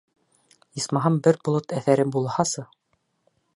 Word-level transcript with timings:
Исмаһам 0.81 1.19
бер 1.27 1.37
болот 1.49 1.77
әҫәре 1.81 2.09
булһасы. 2.17 2.67